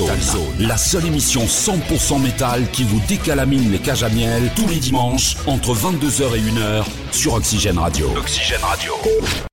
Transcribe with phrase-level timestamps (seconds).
[0.00, 4.76] Zone, la seule émission 100% métal qui vous décalamine les cages à miel tous les
[4.76, 8.10] dimanches entre 22h et 1h sur Oxygène Radio.
[8.16, 8.94] Oxygène Radio.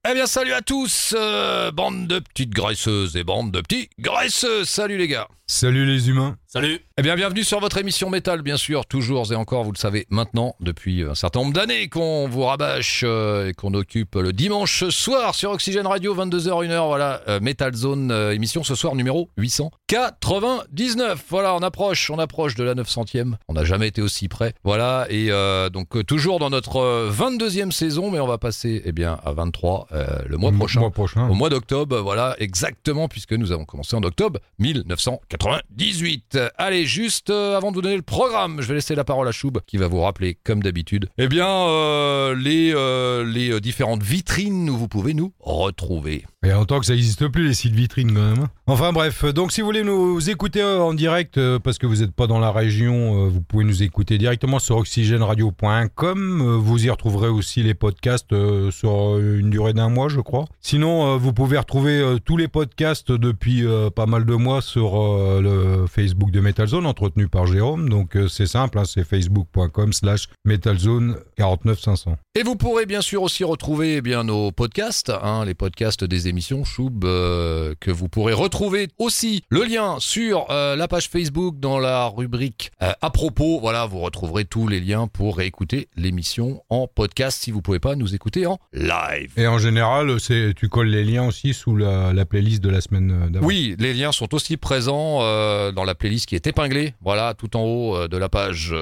[0.09, 4.63] Eh bien, salut à tous, euh, bande de petites graisseuses et bande de petits graisseux.
[4.63, 5.27] Salut les gars.
[5.47, 6.37] Salut les humains.
[6.57, 6.79] Salut.
[6.99, 10.07] Eh bien, bienvenue sur votre émission métal, bien sûr, toujours et encore, vous le savez
[10.09, 14.89] maintenant, depuis un certain nombre d'années qu'on vous rabâche euh, et qu'on occupe le dimanche
[14.89, 19.29] soir sur Oxygène Radio, 22h, 1h, voilà, euh, Metal Zone, euh, émission ce soir numéro
[19.37, 21.25] 899.
[21.29, 25.05] Voilà, on approche, on approche de la 900e, on n'a jamais été aussi près, voilà,
[25.11, 25.29] et
[25.71, 29.89] donc toujours dans notre 22e saison, mais on va passer, eh bien, à 23
[30.25, 31.29] le mois prochain, mois prochain.
[31.29, 36.39] au mois d'octobre, voilà, exactement, puisque nous avons commencé en octobre 1998.
[36.57, 39.31] Allez, juste euh, avant de vous donner le programme, je vais laisser la parole à
[39.31, 44.69] Choub qui va vous rappeler, comme d'habitude, eh bien, euh, les, euh, les différentes vitrines
[44.69, 46.25] où vous pouvez nous retrouver.
[46.43, 48.47] Y a longtemps que ça n'existe plus les sites vitrines quand même.
[48.69, 52.11] Enfin bref, donc si vous voulez nous écouter en direct euh, parce que vous n'êtes
[52.11, 56.41] pas dans la région, euh, vous pouvez nous écouter directement sur oxygèneradio.com.
[56.41, 60.43] Euh, Vous y retrouverez aussi les podcasts euh, sur une durée d'un mois, je crois.
[60.59, 64.61] Sinon, euh, vous pouvez retrouver euh, tous les podcasts depuis euh, pas mal de mois
[64.61, 67.87] sur euh, le Facebook de Metalzone entretenu par Jérôme.
[67.87, 72.17] Donc euh, c'est simple, hein, c'est facebook.com slash metalzone 49500.
[72.35, 76.27] Et vous pourrez bien sûr aussi retrouver eh bien nos podcasts, hein, les podcasts des
[76.27, 78.56] émissions Choub, euh, que vous pourrez retrouver
[78.97, 83.59] aussi le lien sur euh, la page Facebook dans la rubrique euh, à propos.
[83.59, 87.95] Voilà, vous retrouverez tous les liens pour réécouter l'émission en podcast si vous pouvez pas
[87.95, 89.31] nous écouter en live.
[89.37, 92.81] Et en général, c'est tu colles les liens aussi sous la, la playlist de la
[92.81, 93.45] semaine euh, d'avant.
[93.45, 97.55] Oui, les liens sont aussi présents euh, dans la playlist qui est épinglée, voilà, tout
[97.55, 98.73] en haut de la page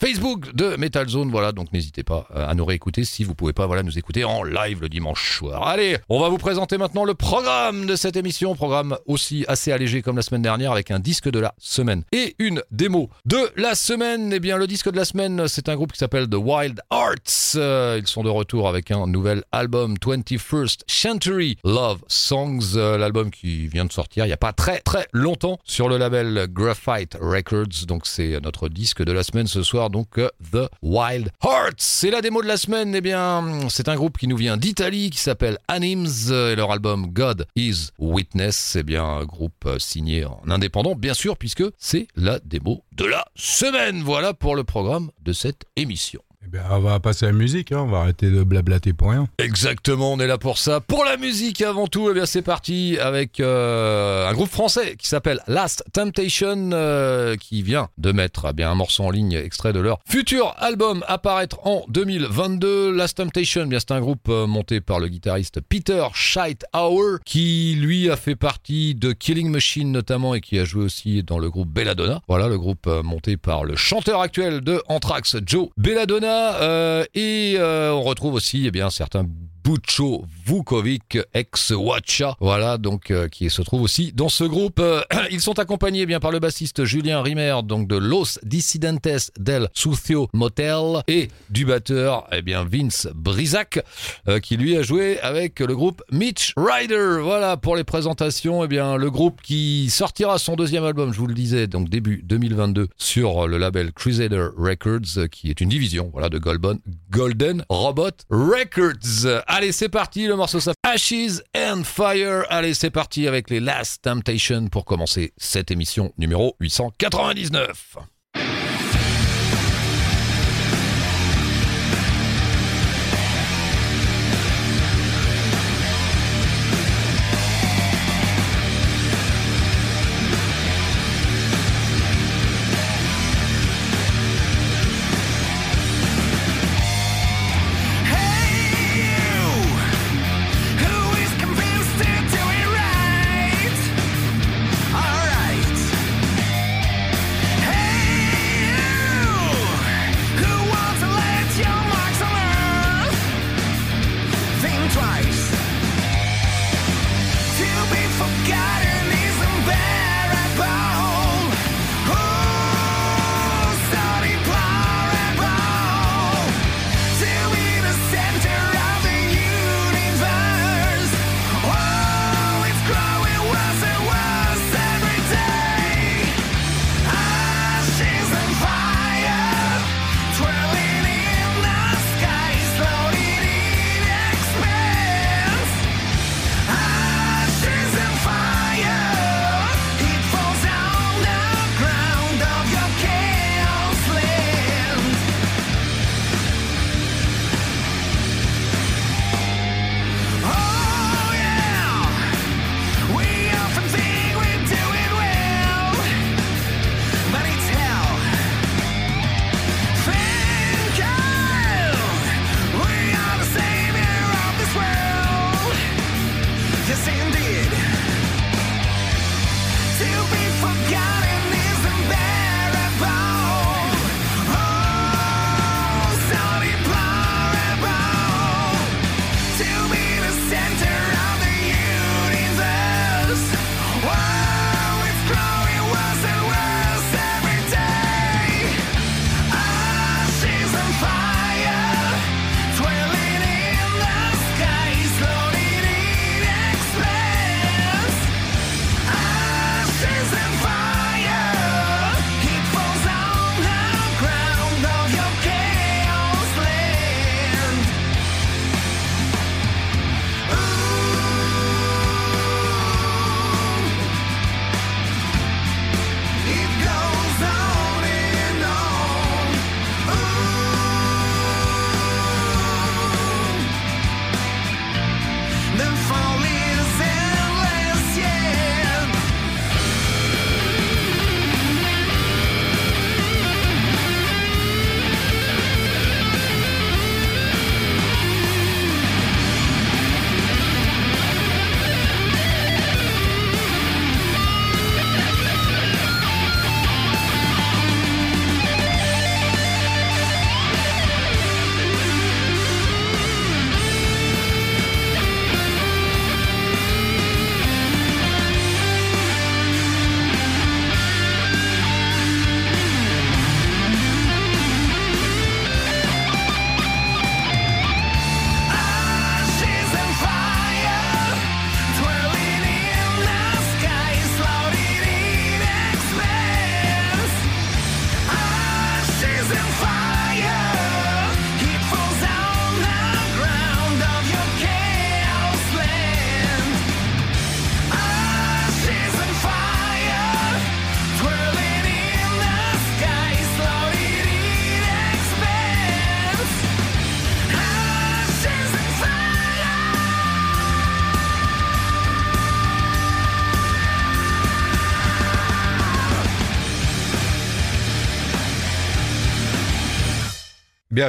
[0.00, 1.30] Facebook de Metal Zone.
[1.30, 4.42] Voilà, donc n'hésitez pas à nous réécouter si vous pouvez pas, voilà, nous écouter en
[4.42, 5.66] live le dimanche soir.
[5.66, 10.02] Allez, on va vous présenter maintenant le programme de cette émission, programme aussi assez allégé
[10.02, 13.74] comme la semaine dernière avec un disque de la semaine et une démo de la
[13.74, 14.32] semaine.
[14.32, 17.56] Eh bien, le disque de la semaine, c'est un groupe qui s'appelle The Wild Arts.
[17.56, 23.30] Euh, ils sont de retour avec un nouvel album 21st Century Love Songs, euh, l'album
[23.30, 27.16] qui vient de sortir il n'y a pas très très longtemps sur le label Graphite
[27.20, 27.86] Records.
[27.86, 31.76] Donc c'est notre disque de la semaine ce soir, donc euh, The Wild Hearts.
[31.78, 32.94] C'est la démo de la semaine.
[32.94, 36.70] Eh bien, c'est un groupe qui nous vient d'Italie qui s'appelle Anims euh, et leur
[36.70, 38.56] album God Is Witness.
[38.56, 43.04] C'est bien un groupe euh, signé en indépendant, bien sûr, puisque c'est la démo de
[43.04, 44.02] la semaine.
[44.02, 46.22] Voilà pour le programme de cette émission.
[46.48, 49.10] Eh bien, on va passer à la musique, hein, on va arrêter de blablater pour
[49.10, 49.28] rien.
[49.36, 50.80] Exactement, on est là pour ça.
[50.80, 55.08] Pour la musique avant tout, eh bien c'est parti avec euh, un groupe français qui
[55.08, 59.80] s'appelle Last Temptation euh, qui vient de mettre eh un morceau en ligne extrait de
[59.80, 62.92] leur futur album apparaître en 2022.
[62.92, 68.16] Last Temptation, c'est un groupe euh, monté par le guitariste Peter Scheithauer qui lui a
[68.16, 72.22] fait partie de Killing Machine notamment et qui a joué aussi dans le groupe Belladonna.
[72.26, 77.92] Voilà le groupe monté par le chanteur actuel de Anthrax, Joe Belladonna euh, et euh,
[77.92, 79.26] on retrouve aussi eh bien certains
[79.68, 84.78] Bucho Vukovic, ex-Watcha, voilà, donc euh, qui se trouve aussi dans ce groupe.
[84.80, 89.68] Euh, ils sont accompagnés bien par le bassiste Julien Rimer, donc de Los Dissidentes del
[89.74, 93.84] Sucio Motel, et du batteur eh bien Vince Brisac,
[94.26, 97.18] euh, qui lui a joué avec le groupe Mitch Ryder.
[97.20, 98.64] Voilà pour les présentations.
[98.64, 102.22] Eh bien le groupe qui sortira son deuxième album, je vous le disais, donc début
[102.24, 106.78] 2022 sur le label Crusader Records, qui est une division, voilà, de Golden,
[107.10, 109.42] Golden Robot Records.
[109.58, 112.44] Allez, c'est parti, le morceau s'appelle Ashes and Fire.
[112.48, 117.96] Allez, c'est parti avec les Last Temptation pour commencer cette émission numéro 899.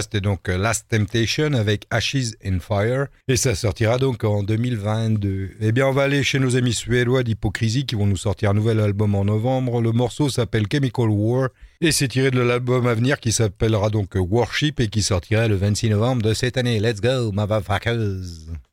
[0.01, 5.51] C'était donc euh, Last Temptation avec Ashes in Fire et ça sortira donc en 2022.
[5.59, 8.53] Eh bien, on va aller chez nos amis suédois d'Hypocrisie qui vont nous sortir un
[8.53, 9.81] nouvel album en novembre.
[9.81, 11.49] Le morceau s'appelle Chemical War
[11.81, 15.55] et c'est tiré de l'album à venir qui s'appellera donc Warship et qui sortira le
[15.55, 16.79] 26 novembre de cette année.
[16.79, 18.68] Let's go, motherfuckers!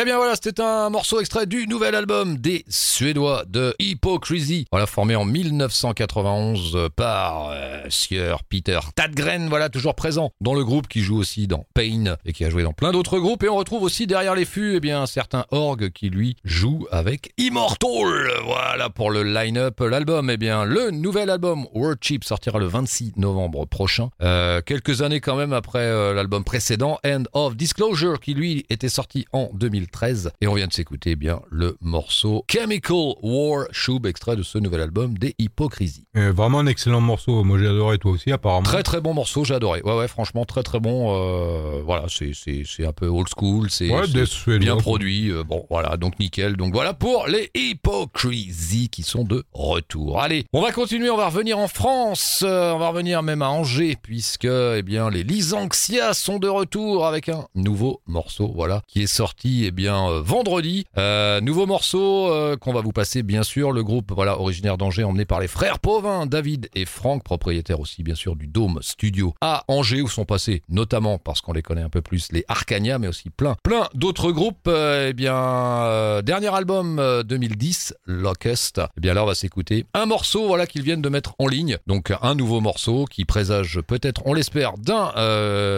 [0.00, 4.64] Eh bien voilà, c'était un morceau extrait du nouvel album des Suédois de Hypocrisy.
[4.70, 11.00] Voilà, formé en 1991 par euh, Peter Tadgren, voilà, toujours présent dans le groupe qui
[11.00, 13.42] joue aussi dans Pain et qui a joué dans plein d'autres groupes.
[13.42, 16.86] Et on retrouve aussi derrière les fûts, eh bien, un certain Org qui lui joue
[16.92, 18.30] avec Immortal.
[18.44, 19.80] Voilà pour le line-up.
[19.80, 24.10] L'album, eh bien, le nouvel album Worship sortira le 26 novembre prochain.
[24.22, 28.88] Euh, quelques années quand même après euh, l'album précédent, End of Disclosure, qui lui était
[28.88, 29.50] sorti en
[29.92, 30.30] 2013.
[30.40, 34.58] Et on vient de s'écouter, eh bien, le morceau Chemical War Shub, extrait de ce
[34.58, 36.04] nouvel album des Hypocrisies.
[36.14, 37.44] Vraiment un excellent morceau.
[37.44, 38.62] Moi, j'ai adoré, toi aussi, apparemment.
[38.64, 39.80] Très très bon morceau, j'ai adoré.
[39.82, 41.14] Ouais ouais, franchement très très bon.
[41.14, 45.30] euh, voilà, c'est un peu old school, c'est Ouais, bien produit.
[45.30, 46.56] euh, bon voilà, donc nickel.
[46.56, 50.20] Donc voilà pour les Hypocrisy qui sont de retour.
[50.20, 53.48] Allez, on va continuer, on va revenir en France, euh, on va revenir même à
[53.50, 59.02] Angers puisque eh bien les Lysanxia sont de retour avec un nouveau morceau, voilà, qui
[59.02, 60.86] est sorti eh bien euh, vendredi.
[60.98, 63.70] Euh, nouveau morceau euh, qu'on va vous passer bien sûr.
[63.70, 68.02] Le groupe voilà originaire d'Angers emmené par les frères Pauvin, David et Franck, propriétaires aussi
[68.02, 71.82] bien sûr du Dôme Studio à Angers où sont passés notamment parce qu'on les connaît
[71.82, 74.68] un peu plus les Arcania mais aussi plein plein d'autres groupes.
[74.68, 78.80] Eh bien dernier album euh, 2010 Locust.
[78.96, 81.78] Eh bien là on va s'écouter un morceau voilà qu'ils viennent de mettre en ligne.
[81.86, 85.12] Donc un nouveau morceau qui présage peut-être on l'espère d'un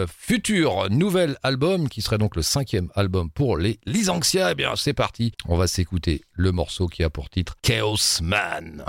[0.07, 4.51] futur nouvel album qui serait donc le cinquième album pour les Lysanxia.
[4.51, 5.33] Eh bien c'est parti.
[5.47, 8.85] On va s'écouter le morceau qui a pour titre Chaos Man.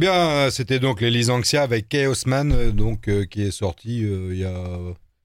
[0.00, 4.02] Bien, euh, c'était donc les Lysanxia avec Chaos Man, euh, donc, euh, qui est sorti
[4.04, 4.54] euh, il y a...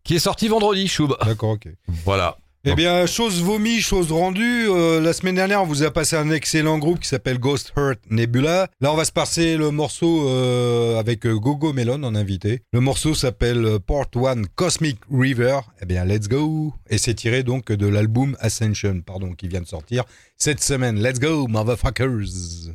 [0.03, 1.15] Qui est sorti vendredi, Choub.
[1.25, 1.67] D'accord, ok.
[2.05, 2.37] Voilà.
[2.67, 4.65] Eh bien, chose vomi, chose rendue.
[4.67, 7.99] euh, la semaine dernière, on vous a passé un excellent groupe qui s'appelle Ghost Heart
[8.09, 8.69] Nebula.
[8.81, 12.61] Là, on va se passer le morceau euh, avec Gogo Melon en invité.
[12.73, 15.59] Le morceau s'appelle Part 1 Cosmic River.
[15.81, 16.73] Eh bien, let's go.
[16.89, 20.03] Et c'est tiré donc de l'album Ascension, pardon, qui vient de sortir
[20.37, 20.99] cette semaine.
[20.99, 22.71] Let's go, motherfuckers.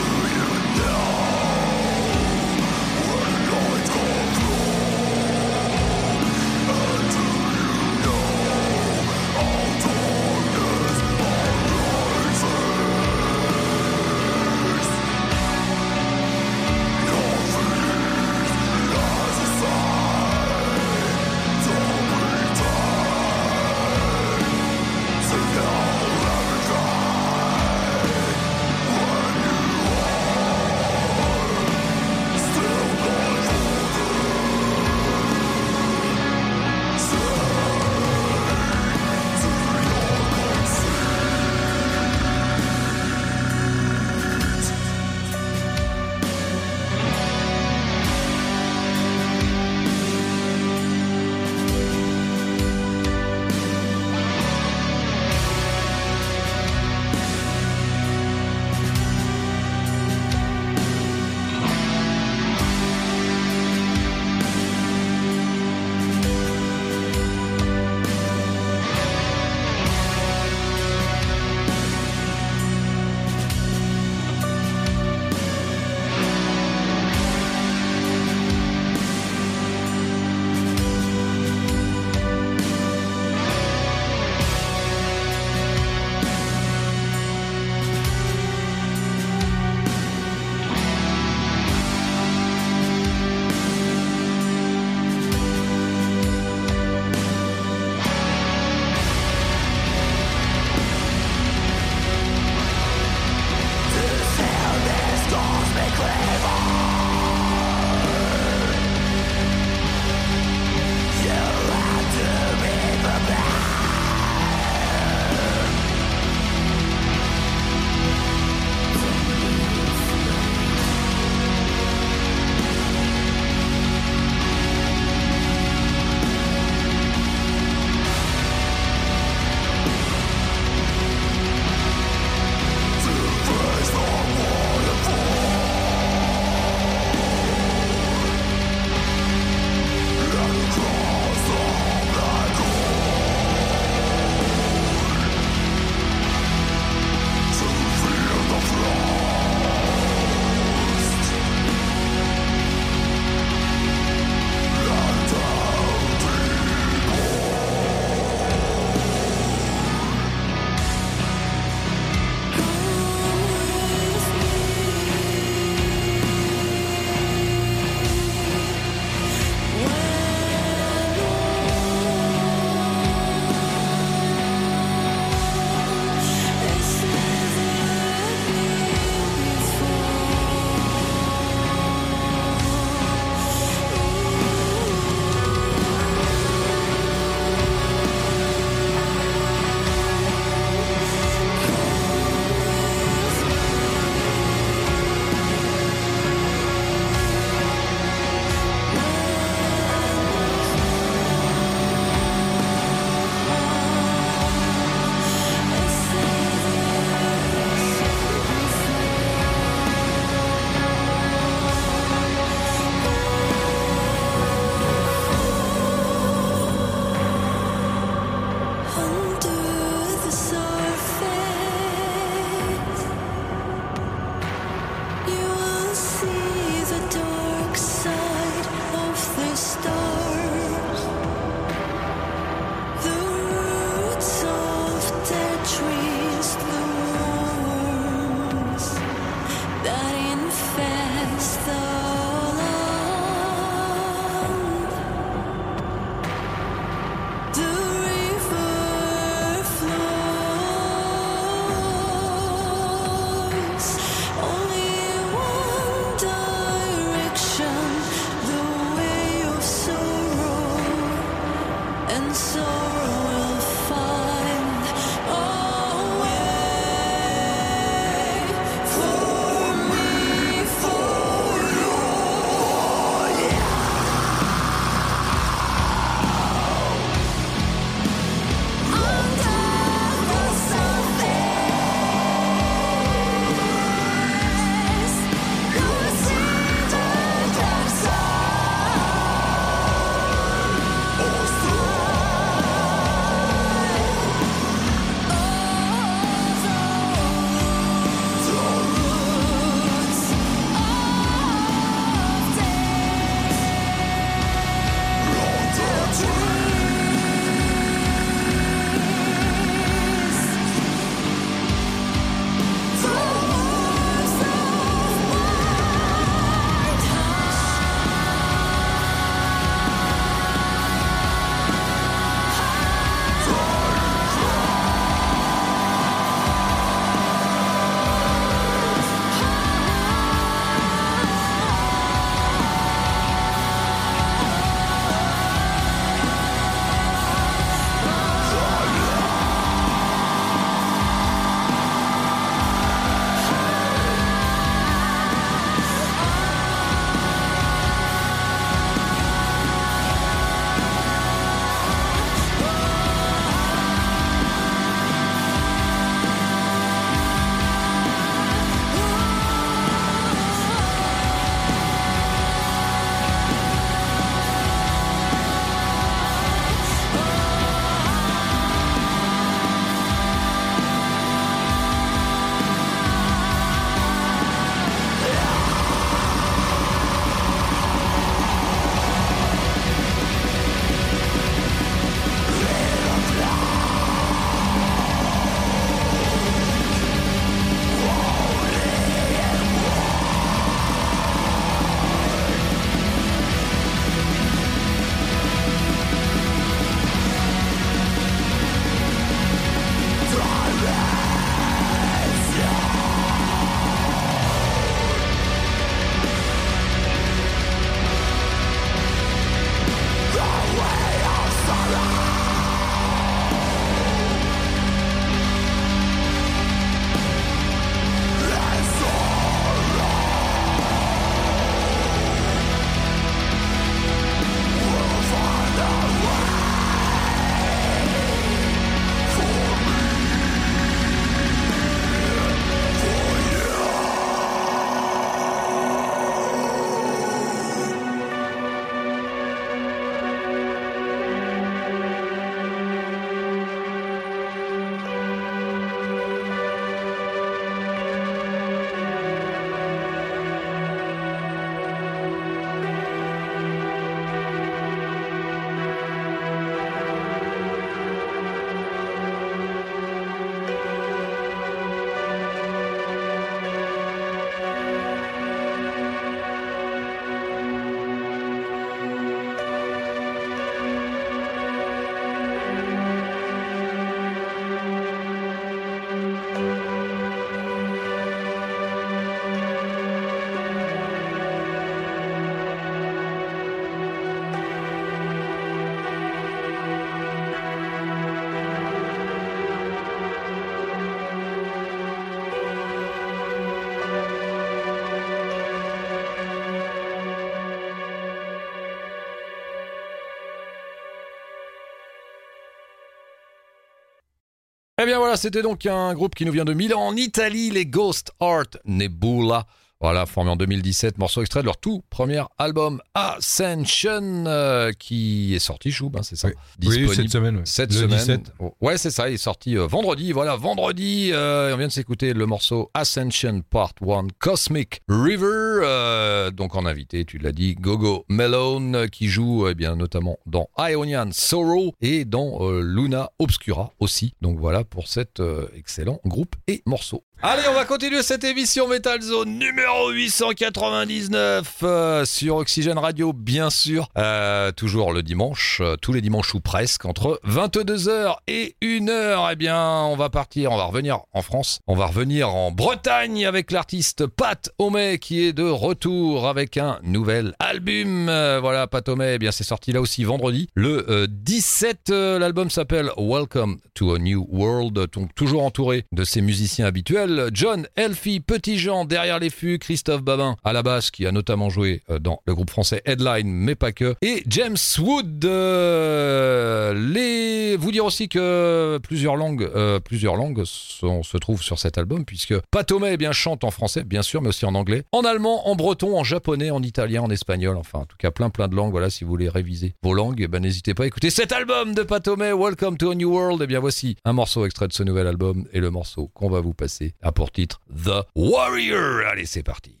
[505.01, 507.87] Eh bien voilà, c'était donc un groupe qui nous vient de Milan en Italie, les
[507.87, 509.65] Ghost Art Nebula.
[510.01, 515.59] Voilà, formé en 2017, morceau extrait de leur tout premier album Ascension, euh, qui est
[515.59, 516.47] sorti, Choub, hein, c'est ça?
[516.47, 516.87] Oui.
[517.07, 517.57] Oui, cette semaine.
[517.57, 517.61] ouais.
[517.65, 518.17] cette Le semaine.
[518.17, 518.53] 17.
[518.59, 520.31] Oh, Ouais, c'est ça, il est sorti euh, vendredi.
[520.31, 525.45] Voilà, vendredi, euh, on vient de s'écouter le morceau Ascension Part 1 Cosmic River.
[525.83, 530.37] euh, donc en invité, tu l'as dit, Gogo Melone, euh, qui joue eh bien notamment
[530.45, 534.33] dans Ionian Sorrow et dans Luna Obscura aussi.
[534.41, 537.23] Donc voilà pour cet euh, excellent groupe et morceau.
[537.43, 543.71] Allez, on va continuer cette émission Metal Zone numéro 899 euh, sur Oxygène Radio, bien
[543.71, 544.09] sûr.
[544.15, 549.49] Euh, toujours le dimanche, euh, tous les dimanches ou presque, entre 22h et 1h.
[549.51, 553.43] Eh bien, on va partir, on va revenir en France, on va revenir en Bretagne
[553.47, 558.25] avec l'artiste Pat Homey qui est de retour avec un nouvel album.
[558.27, 562.11] Voilà, Pat Homey, eh bien, c'est sorti là aussi vendredi, le euh, 17.
[562.11, 567.30] euh, L'album s'appelle Welcome to a New World, donc toujours entouré de ses musiciens habituels.
[567.53, 571.69] John Elfie, Petit Jean derrière les fûts, Christophe Babin à la basse qui a notamment
[571.69, 575.45] joué euh, dans le groupe français Headline, mais pas que, et James Wood.
[575.45, 577.75] euh, les...
[577.77, 582.25] Vous dire aussi que plusieurs langues, euh, plusieurs langues sont- se trouvent sur cet album
[582.25, 585.21] puisque Pat Homey, eh bien chante en français, bien sûr, mais aussi en anglais, en
[585.21, 588.67] allemand, en breton, en japonais, en italien, en espagnol, enfin en tout cas plein plein
[588.67, 588.91] de langues.
[588.91, 591.93] Voilà, si vous voulez réviser vos langues, eh ben n'hésitez pas à écouter cet album
[591.93, 593.61] de Pat Homey, Welcome to a New World.
[593.61, 596.59] Et bien voici un morceau extrait de ce nouvel album et le morceau qu'on va
[596.61, 599.27] vous passer a pour titre The Warrior.
[599.27, 600.00] Allez, c'est parti.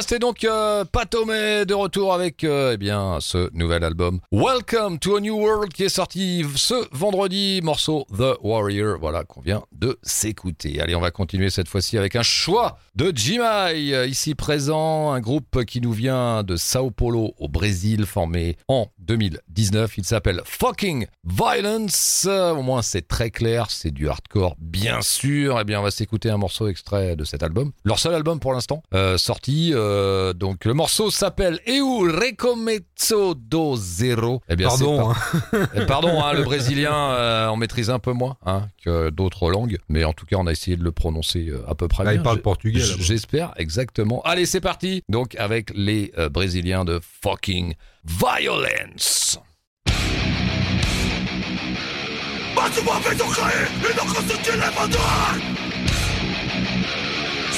[0.00, 5.16] C'était donc euh, Patomé de retour avec euh, eh bien ce nouvel album Welcome to
[5.16, 9.98] a New World qui est sorti ce vendredi, morceau The Warrior, voilà qu'on vient de
[10.04, 10.80] s'écouter.
[10.80, 15.20] Allez, on va continuer cette fois-ci avec un choix de Jimai, euh, ici présent, un
[15.20, 19.98] groupe qui nous vient de Sao Paulo au Brésil, formé en 2019.
[19.98, 22.26] Il s'appelle Fucking Violence.
[22.28, 25.58] Euh, Au moins, c'est très clair, c'est du hardcore, bien sûr.
[25.60, 27.72] Eh bien, on va s'écouter un morceau extrait de cet album.
[27.84, 28.82] Leur seul album pour l'instant,
[29.16, 29.74] sorti.
[29.88, 34.40] Euh, donc, le morceau s'appelle Eu Recomeço do Zero.
[34.48, 35.12] Eh bien, Pardon.
[35.12, 35.16] pas-
[35.52, 35.68] hein.
[35.74, 39.78] eh, Pardon, hein, le brésilien, euh, on maîtrise un peu moins hein, que d'autres langues,
[39.88, 42.12] mais en tout cas, on a essayé de le prononcer euh, à peu près Là,
[42.12, 42.20] bien.
[42.20, 42.80] il parle portugais.
[42.80, 44.20] J'espère, exactement.
[44.24, 45.02] Allez, c'est parti.
[45.08, 47.74] Donc, avec les euh, Brésiliens de fucking
[48.04, 49.38] violence.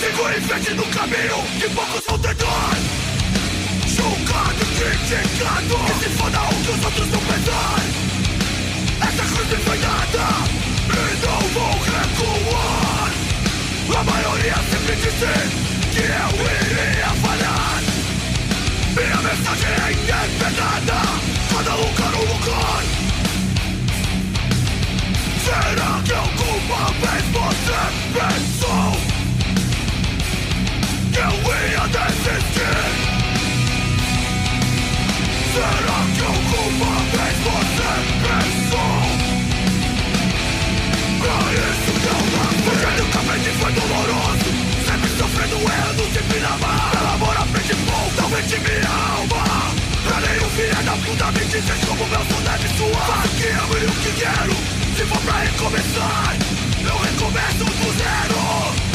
[0.01, 2.71] Sigo em frente no caminho que poucos vão tentar
[3.87, 5.77] Julgado, criticado.
[5.85, 7.81] Que se foda o que os outros não pensar
[9.03, 10.27] Essa me foi dada
[10.89, 13.13] E não vou recuar.
[13.95, 15.33] A maioria sempre disse
[15.93, 16.31] Que eu
[16.63, 17.83] iria falhar.
[18.97, 21.01] Minha mensagem é independada
[21.53, 22.83] Cada lugar um lugar
[25.45, 27.81] Será que alguma vez você
[28.15, 28.50] pensou
[55.01, 56.37] se for pra recomeçar,
[56.83, 58.90] eu recomeço do zero.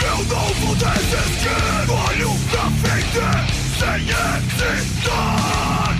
[0.00, 5.97] Eu não vou desistir Olho pra frente Seigneur du Nord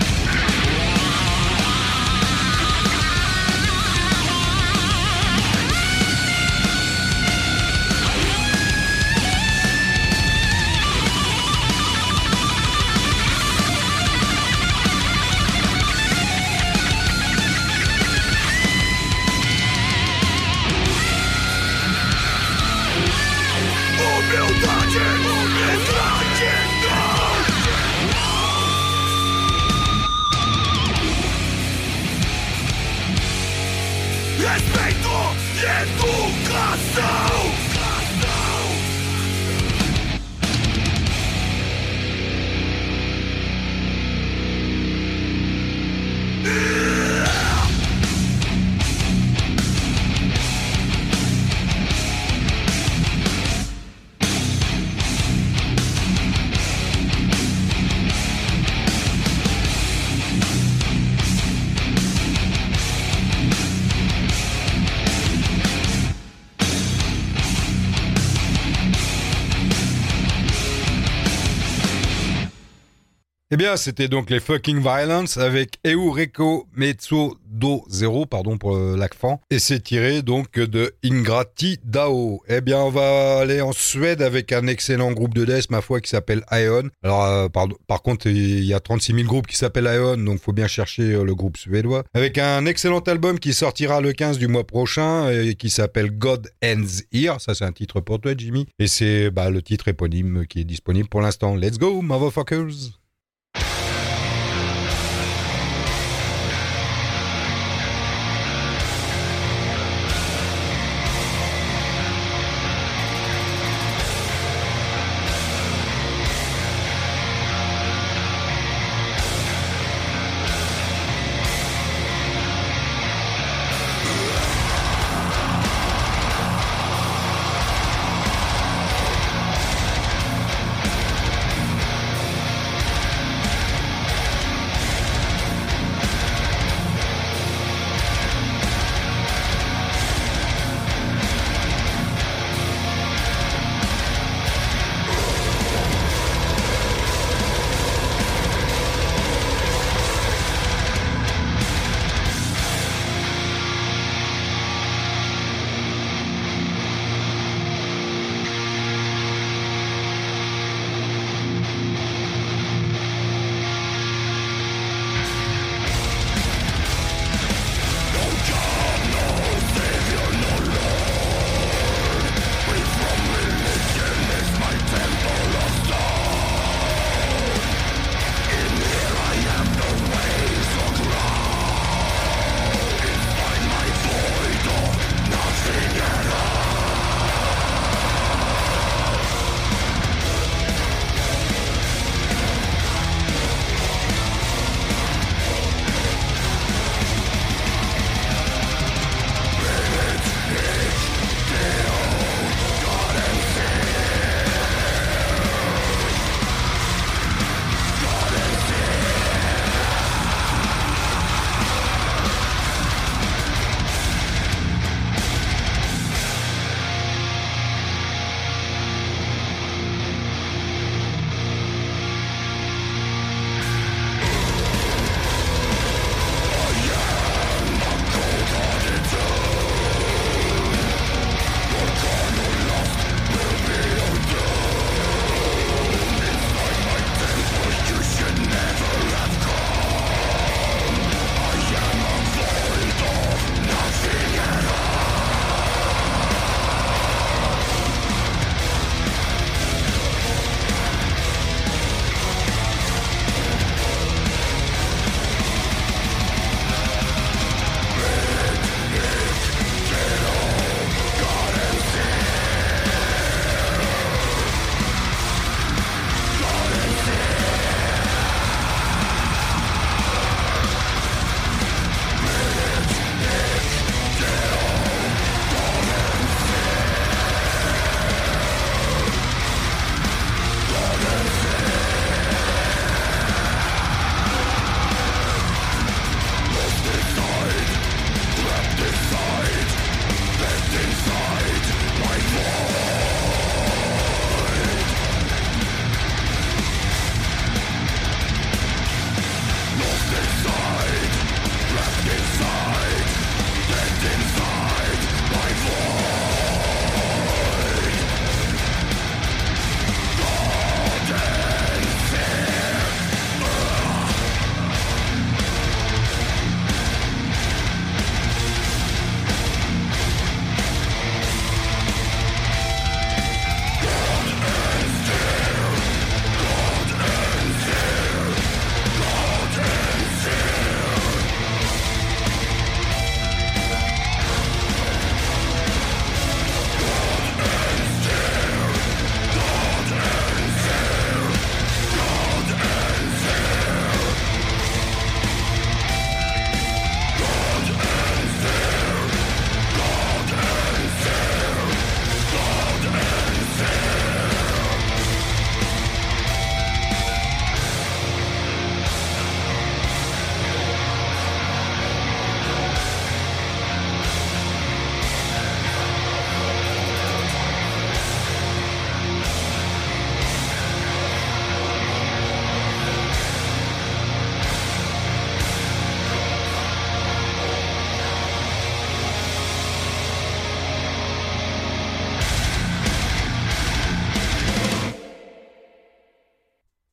[73.58, 79.40] bien, c'était donc les Fucking Violence avec Eureko Mezzo Do Zero, pardon pour euh, l'accent.
[79.50, 82.40] Et c'est tiré donc de Ingrati Dao.
[82.48, 86.00] Eh bien, on va aller en Suède avec un excellent groupe de death, ma foi,
[86.00, 86.88] qui s'appelle Ion.
[87.02, 90.52] Alors, euh, par, contre, il y a 36 000 groupes qui s'appellent Ion, donc faut
[90.52, 92.04] bien chercher euh, le groupe suédois.
[92.14, 96.48] Avec un excellent album qui sortira le 15 du mois prochain et qui s'appelle God
[96.64, 97.40] Ends Here.
[97.40, 98.66] Ça, c'est un titre pour toi, Jimmy.
[98.78, 101.56] Et c'est bah, le titre éponyme qui est disponible pour l'instant.
[101.56, 102.98] Let's go, motherfuckers!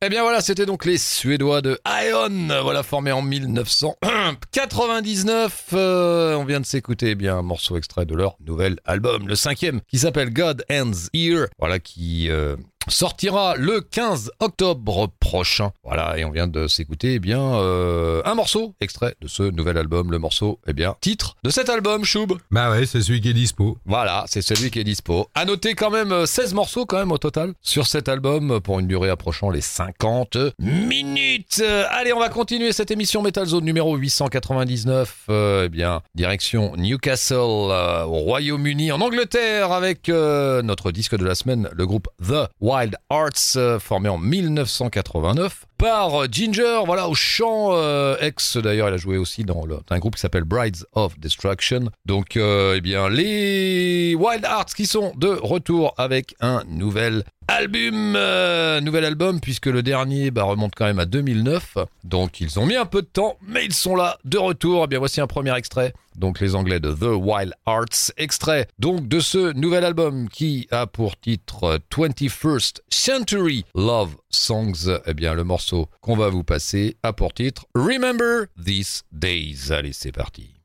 [0.05, 5.69] Eh bien voilà, c'était donc les Suédois de Ion, voilà formés en 1999.
[5.73, 9.33] Euh, on vient de s'écouter eh bien un morceau extrait de leur nouvel album, le
[9.33, 12.55] cinquième, qui s'appelle God Ends Here, voilà qui euh,
[12.87, 15.71] sortira le 15 octobre prochain.
[15.83, 19.77] Voilà, et on vient de s'écouter eh bien euh, un morceau extrait de ce nouvel
[19.77, 22.33] album, le morceau eh bien titre de cet album, Choub.
[22.51, 23.77] Bah ouais, c'est celui qui est dispo.
[23.85, 25.27] Voilà, c'est celui qui est dispo.
[25.35, 28.59] À noter quand même euh, 16 morceaux quand même au total sur cet album euh,
[28.59, 31.61] pour une durée approchant les 50 minutes.
[31.61, 35.25] Euh, Allez, on va continuer cette émission Metal Zone numéro 899.
[35.29, 41.25] Euh, eh bien, direction Newcastle euh, au Royaume-Uni en Angleterre avec euh, notre disque de
[41.25, 42.74] la semaine, le groupe The Wild
[43.09, 48.93] Arts euh, formé en 1989 par euh, Ginger, voilà, au chant euh, ex d'ailleurs, il
[48.93, 51.89] a joué aussi dans un groupe qui s'appelle Brides of Destruction.
[52.05, 58.15] Donc, euh, eh bien, les Wild Arts qui sont de retour avec un nouvel album,
[58.15, 61.77] euh, nouvel album puisque le dernier bah, remonte quand même à 2009.
[62.03, 64.83] Donc, ils ont mis un peu de temps, mais ils sont là de retour.
[64.85, 65.93] Eh bien, voici un premier extrait.
[66.15, 70.87] Donc, les Anglais de The Wild Arts, extrait donc de ce nouvel album qui a
[70.87, 74.99] pour titre euh, 21st Century Love Songs.
[75.05, 79.71] Eh bien, le morceau qu'on va vous passer a pour titre Remember These Days.
[79.71, 80.55] Allez, c'est parti.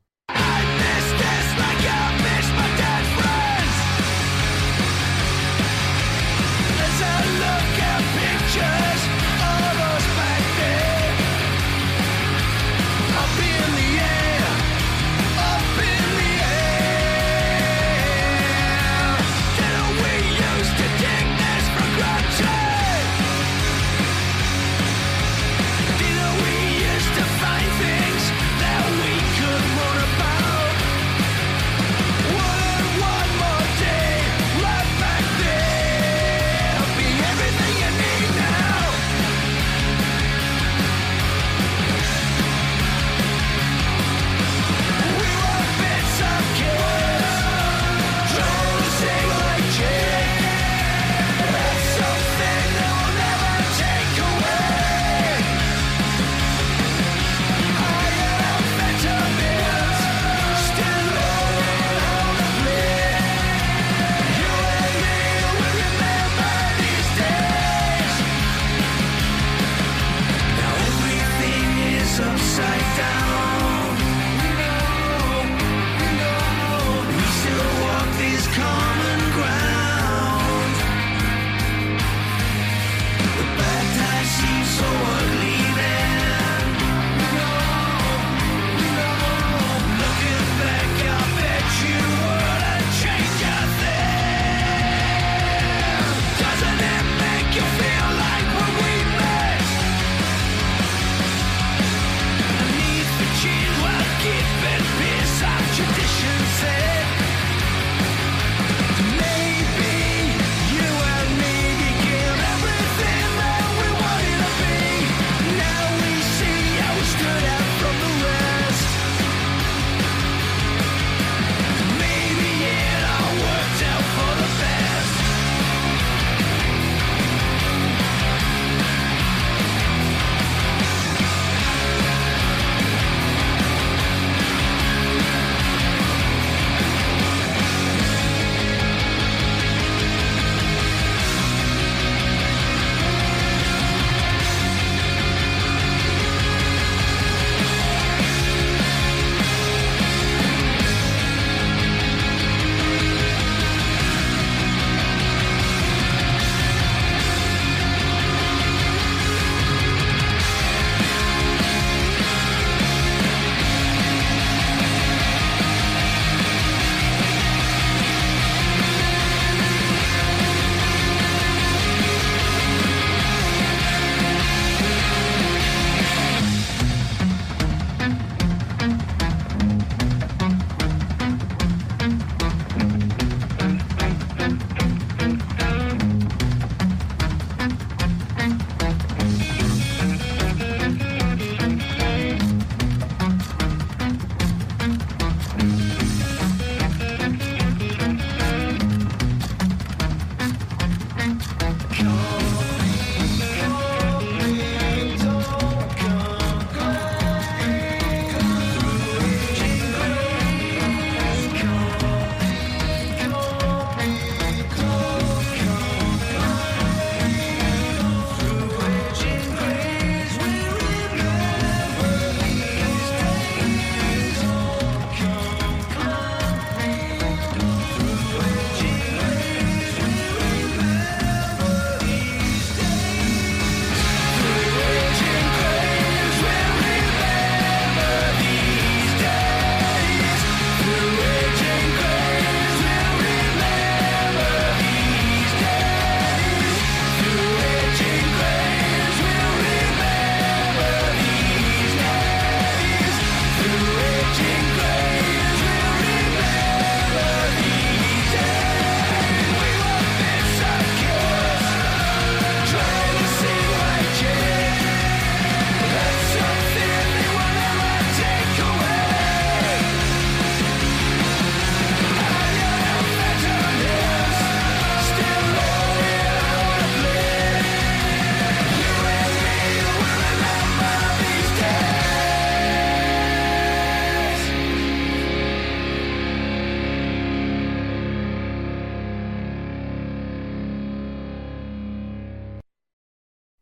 [1.61, 2.00] That we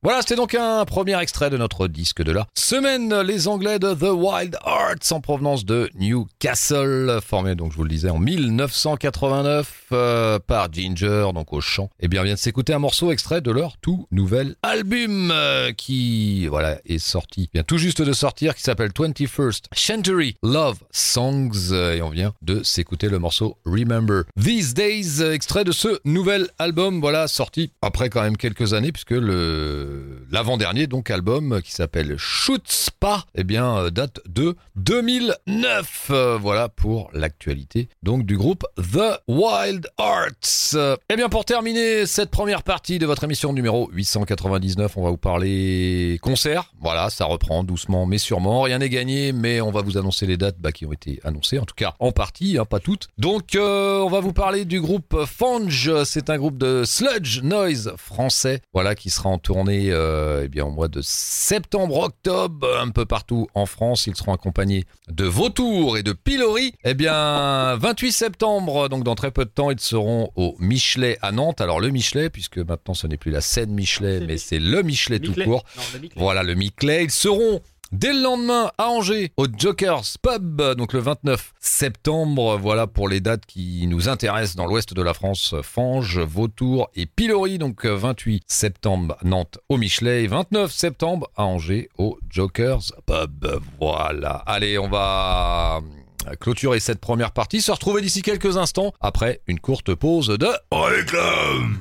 [0.10, 3.22] Voilà, c'était donc un premier extrait de notre disque de la semaine.
[3.22, 7.91] Les Anglais de The Wild Arts en provenance de Newcastle, formé donc je vous le
[7.91, 11.91] disais en 1989 euh, par Ginger, donc au chant.
[11.99, 15.74] Et bien, on vient de s'écouter un morceau extrait de leur tout nouvel album euh,
[15.74, 21.72] qui voilà est sorti, vient tout juste de sortir, qui s'appelle 21st Century Love Songs.
[21.72, 26.47] euh, Et on vient de s'écouter le morceau Remember These Days, extrait de ce nouvel
[26.57, 29.99] album, voilà sorti après quand même quelques années puisque le
[30.32, 36.08] l'avant-dernier donc album qui s'appelle Shoot Spa, eh bien euh, date de 2009.
[36.12, 41.00] Euh, voilà pour l'actualité donc du groupe The Wild Arts.
[41.10, 45.18] Eh bien pour terminer cette première partie de votre émission numéro 899, on va vous
[45.18, 46.72] parler concert.
[46.80, 48.62] Voilà, ça reprend doucement mais sûrement.
[48.62, 51.60] Rien n'est gagné, mais on va vous annoncer les dates bah, qui ont été annoncées,
[51.60, 53.08] en tout cas en partie, hein, pas toutes.
[53.18, 56.04] Donc euh, on va vous parler du groupe Fange.
[56.04, 60.66] C'est un groupe de sludge noise français, voilà qui sera en tournée euh, eh bien
[60.66, 64.08] au mois de septembre-octobre un peu partout en France.
[64.08, 66.74] Ils seront accompagnés de Vautour et de Pilori.
[66.84, 71.32] Eh bien 28 septembre, donc dans très peu de temps, ils seront au Michelet à
[71.32, 71.62] Nantes.
[71.62, 75.20] Alors le Michelet, puisque maintenant ce n'est plus la scène Michelet, mais c'est le Michelet
[75.20, 75.64] tout court.
[75.76, 76.22] Non, le Miclay.
[76.22, 77.04] Voilà le Miclay.
[77.04, 77.62] Ils seront
[77.92, 82.58] dès le lendemain à Angers au Jokers Pub, donc le 29 septembre.
[82.58, 85.56] Voilà pour les dates qui nous intéressent dans l'ouest de la France.
[85.64, 87.58] Fange, Vautour et Pilori.
[87.58, 93.46] Donc euh, 28 septembre Nantes au Michelet et 29 septembre à Angers au Jokers Pub.
[93.80, 94.44] Voilà.
[94.46, 95.82] Allez, on va
[96.28, 97.62] euh, clôturer cette première partie.
[97.62, 101.80] Se retrouver d'ici quelques instants après une courte pause de réclame.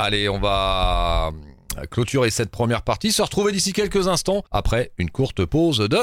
[0.00, 1.32] Allez, on va
[1.76, 5.98] euh, clôturer cette première partie, se retrouver d'ici quelques instants après une courte pause de.